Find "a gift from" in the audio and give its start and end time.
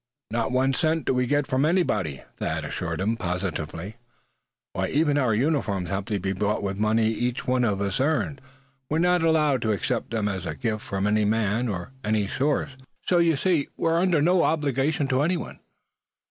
10.47-11.05